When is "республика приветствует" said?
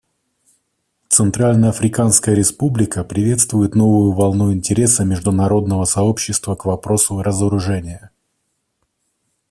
2.33-3.75